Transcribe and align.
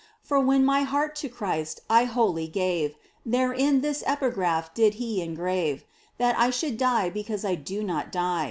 For 0.23 0.39
when 0.39 0.65
my 0.65 0.81
heart 0.81 1.15
to 1.17 1.29
Christ 1.29 1.81
I 1.87 2.05
wholly 2.05 2.47
gave 2.47 2.95
Therein 3.23 3.81
this 3.81 4.03
epigraph 4.07 4.73
did 4.73 4.95
He 4.95 5.21
engrave— 5.21 5.83
That 6.17 6.35
I 6.39 6.49
should 6.49 6.77
die 6.77 7.11
because 7.11 7.45
I 7.45 7.53
do 7.53 7.83
not 7.83 8.11
die 8.11 8.39